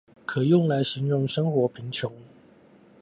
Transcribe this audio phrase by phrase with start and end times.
[0.25, 2.11] 可用來形容生活貧窮？